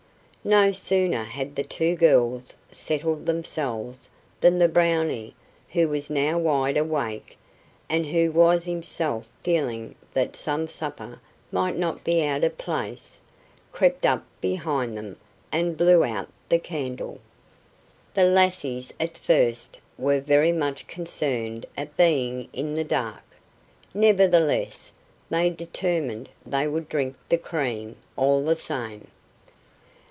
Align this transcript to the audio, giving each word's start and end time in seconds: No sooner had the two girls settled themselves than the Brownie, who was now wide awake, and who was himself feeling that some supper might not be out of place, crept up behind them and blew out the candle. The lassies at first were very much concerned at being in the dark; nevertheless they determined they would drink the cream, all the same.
No 0.43 0.71
sooner 0.71 1.23
had 1.23 1.55
the 1.55 1.61
two 1.63 1.93
girls 1.95 2.55
settled 2.71 3.27
themselves 3.27 4.09
than 4.39 4.57
the 4.57 4.67
Brownie, 4.67 5.35
who 5.69 5.87
was 5.87 6.09
now 6.09 6.39
wide 6.39 6.77
awake, 6.77 7.37
and 7.87 8.07
who 8.07 8.31
was 8.31 8.65
himself 8.65 9.27
feeling 9.43 9.93
that 10.15 10.35
some 10.35 10.67
supper 10.67 11.21
might 11.51 11.77
not 11.77 12.03
be 12.03 12.25
out 12.25 12.43
of 12.43 12.57
place, 12.57 13.19
crept 13.71 14.03
up 14.03 14.25
behind 14.41 14.97
them 14.97 15.15
and 15.51 15.77
blew 15.77 16.03
out 16.03 16.27
the 16.49 16.57
candle. 16.57 17.19
The 18.15 18.23
lassies 18.23 18.91
at 18.99 19.17
first 19.19 19.77
were 19.95 20.19
very 20.19 20.51
much 20.51 20.87
concerned 20.87 21.67
at 21.77 21.95
being 21.95 22.47
in 22.51 22.73
the 22.73 22.83
dark; 22.83 23.21
nevertheless 23.93 24.91
they 25.29 25.51
determined 25.51 26.29
they 26.43 26.67
would 26.67 26.89
drink 26.89 27.15
the 27.29 27.37
cream, 27.37 27.95
all 28.17 28.43
the 28.43 28.55
same. 28.55 29.05